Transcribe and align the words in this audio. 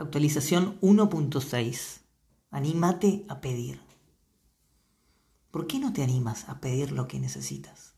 Actualización 0.00 0.80
1.6. 0.80 2.02
Anímate 2.52 3.26
a 3.28 3.40
pedir. 3.40 3.80
¿Por 5.50 5.66
qué 5.66 5.80
no 5.80 5.92
te 5.92 6.04
animas 6.04 6.48
a 6.48 6.60
pedir 6.60 6.92
lo 6.92 7.08
que 7.08 7.18
necesitas? 7.18 7.96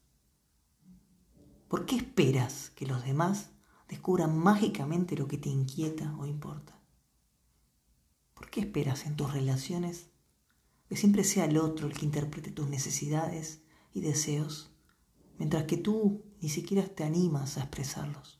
¿Por 1.68 1.84
qué 1.84 1.96
esperas 1.96 2.70
que 2.70 2.86
los 2.86 3.04
demás 3.04 3.50
descubran 3.86 4.38
mágicamente 4.38 5.14
lo 5.14 5.28
que 5.28 5.36
te 5.36 5.50
inquieta 5.50 6.16
o 6.18 6.24
importa? 6.24 6.80
¿Por 8.32 8.48
qué 8.48 8.60
esperas 8.60 9.04
en 9.04 9.14
tus 9.14 9.34
relaciones 9.34 10.06
que 10.88 10.96
siempre 10.96 11.22
sea 11.22 11.44
el 11.44 11.58
otro 11.58 11.86
el 11.86 11.92
que 11.92 12.06
interprete 12.06 12.50
tus 12.50 12.66
necesidades 12.66 13.60
y 13.92 14.00
deseos, 14.00 14.70
mientras 15.36 15.64
que 15.64 15.76
tú 15.76 16.24
ni 16.40 16.48
siquiera 16.48 16.88
te 16.88 17.04
animas 17.04 17.58
a 17.58 17.60
expresarlos? 17.60 18.39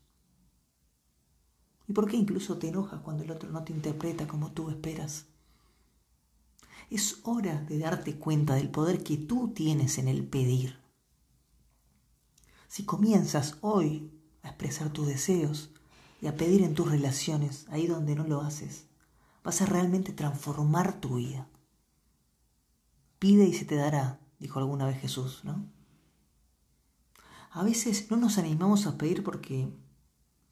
¿Y 1.91 1.93
por 1.93 2.09
qué 2.09 2.17
incluso 2.17 2.57
te 2.57 2.69
enojas 2.69 3.01
cuando 3.01 3.25
el 3.25 3.33
otro 3.33 3.51
no 3.51 3.65
te 3.65 3.73
interpreta 3.73 4.29
como 4.29 4.53
tú 4.53 4.71
esperas? 4.71 5.27
Es 6.89 7.19
hora 7.25 7.63
de 7.63 7.81
darte 7.81 8.15
cuenta 8.17 8.55
del 8.55 8.71
poder 8.71 9.03
que 9.03 9.17
tú 9.17 9.49
tienes 9.53 9.99
en 9.99 10.07
el 10.07 10.25
pedir. 10.25 10.79
Si 12.69 12.85
comienzas 12.85 13.57
hoy 13.61 14.09
a 14.45 14.51
expresar 14.51 14.93
tus 14.93 15.09
deseos 15.09 15.73
y 16.23 16.29
a 16.29 16.37
pedir 16.37 16.63
en 16.63 16.75
tus 16.75 16.89
relaciones, 16.89 17.67
ahí 17.71 17.89
donde 17.89 18.15
no 18.15 18.23
lo 18.23 18.41
haces, 18.41 18.87
vas 19.43 19.61
a 19.61 19.67
realmente 19.67 20.13
transformar 20.13 21.01
tu 21.01 21.17
vida. 21.17 21.49
Pide 23.19 23.49
y 23.49 23.53
se 23.53 23.65
te 23.65 23.75
dará, 23.75 24.21
dijo 24.39 24.61
alguna 24.61 24.87
vez 24.87 25.01
Jesús, 25.01 25.41
¿no? 25.43 25.67
A 27.51 27.65
veces 27.65 28.13
no 28.13 28.17
nos 28.17 28.39
animamos 28.39 28.87
a 28.87 28.97
pedir 28.97 29.25
porque 29.25 29.73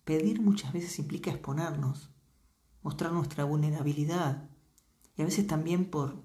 Pedir 0.09 0.41
muchas 0.41 0.73
veces 0.73 0.99
implica 0.99 1.31
exponernos, 1.31 2.09
mostrar 2.83 3.13
nuestra 3.13 3.45
vulnerabilidad 3.45 4.49
y 5.15 5.21
a 5.21 5.27
veces 5.27 5.47
también 5.47 5.91
por 5.91 6.23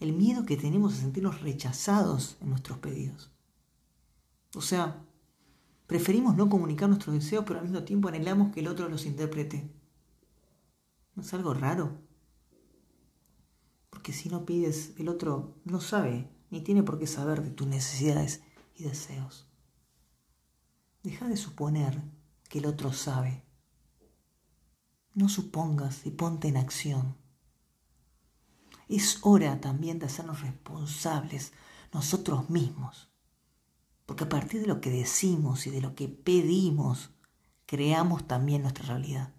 el 0.00 0.12
miedo 0.12 0.44
que 0.44 0.58
tenemos 0.58 0.92
a 0.92 0.96
sentirnos 0.98 1.40
rechazados 1.40 2.36
en 2.42 2.50
nuestros 2.50 2.76
pedidos. 2.76 3.32
O 4.54 4.60
sea, 4.60 5.02
preferimos 5.86 6.36
no 6.36 6.50
comunicar 6.50 6.90
nuestros 6.90 7.14
deseos, 7.14 7.44
pero 7.46 7.58
al 7.58 7.64
mismo 7.64 7.84
tiempo 7.84 8.08
anhelamos 8.08 8.52
que 8.52 8.60
el 8.60 8.68
otro 8.68 8.90
los 8.90 9.06
interprete. 9.06 9.66
¿No 11.14 11.22
es 11.22 11.32
algo 11.32 11.54
raro? 11.54 12.02
Porque 13.88 14.12
si 14.12 14.28
no 14.28 14.44
pides, 14.44 14.92
el 14.98 15.08
otro 15.08 15.56
no 15.64 15.80
sabe 15.80 16.28
ni 16.50 16.60
tiene 16.60 16.82
por 16.82 16.98
qué 16.98 17.06
saber 17.06 17.42
de 17.42 17.50
tus 17.50 17.66
necesidades 17.66 18.42
y 18.74 18.84
deseos. 18.84 19.48
Deja 21.02 21.28
de 21.28 21.38
suponer 21.38 22.21
que 22.52 22.58
el 22.58 22.66
otro 22.66 22.92
sabe. 22.92 23.42
No 25.14 25.30
supongas 25.30 26.04
y 26.04 26.10
ponte 26.10 26.48
en 26.48 26.58
acción. 26.58 27.16
Es 28.90 29.20
hora 29.22 29.58
también 29.58 29.98
de 29.98 30.04
hacernos 30.04 30.42
responsables 30.42 31.54
nosotros 31.94 32.50
mismos, 32.50 33.08
porque 34.04 34.24
a 34.24 34.28
partir 34.28 34.60
de 34.60 34.66
lo 34.66 34.82
que 34.82 34.90
decimos 34.90 35.66
y 35.66 35.70
de 35.70 35.80
lo 35.80 35.94
que 35.94 36.08
pedimos, 36.08 37.12
creamos 37.64 38.28
también 38.28 38.60
nuestra 38.60 38.84
realidad. 38.84 39.32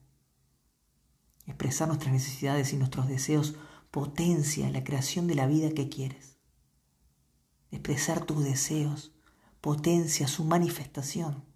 Expresar 1.46 1.90
nuestras 1.90 2.14
necesidades 2.14 2.74
y 2.74 2.78
nuestros 2.78 3.08
deseos 3.08 3.54
potencia 3.92 4.72
la 4.72 4.84
creación 4.84 5.28
de 5.28 5.36
la 5.36 5.46
vida 5.46 5.70
que 5.70 5.88
quieres. 5.88 6.40
Expresar 7.70 8.26
tus 8.26 8.44
deseos 8.44 9.12
potencia 9.62 10.28
su 10.28 10.46
manifestación. 10.46 11.53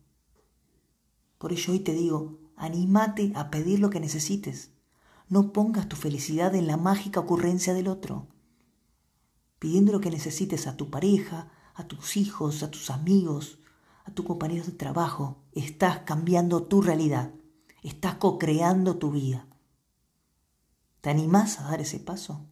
Por 1.37 1.53
ello 1.53 1.73
hoy 1.73 1.79
te 1.79 1.93
digo, 1.93 2.39
anímate 2.55 3.31
a 3.35 3.51
pedir 3.51 3.79
lo 3.79 3.89
que 3.89 3.99
necesites. 3.99 4.71
No 5.29 5.53
pongas 5.53 5.87
tu 5.87 5.95
felicidad 5.95 6.55
en 6.55 6.67
la 6.67 6.77
mágica 6.77 7.19
ocurrencia 7.19 7.73
del 7.73 7.87
otro. 7.87 8.27
Pidiendo 9.59 9.91
lo 9.91 9.99
que 9.99 10.09
necesites 10.09 10.67
a 10.67 10.77
tu 10.77 10.89
pareja, 10.89 11.51
a 11.73 11.87
tus 11.87 12.17
hijos, 12.17 12.63
a 12.63 12.71
tus 12.71 12.89
amigos, 12.89 13.59
a 14.05 14.11
tus 14.11 14.25
compañeros 14.25 14.67
de 14.67 14.73
trabajo, 14.73 15.43
estás 15.53 15.99
cambiando 15.99 16.63
tu 16.63 16.81
realidad. 16.81 17.33
Estás 17.83 18.15
co-creando 18.15 18.97
tu 18.97 19.11
vida. 19.11 19.47
¿Te 21.01 21.09
animás 21.09 21.59
a 21.59 21.69
dar 21.69 21.81
ese 21.81 21.99
paso? 21.99 22.45